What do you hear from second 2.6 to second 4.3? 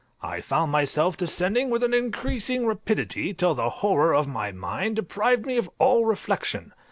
rapidity, till the horror of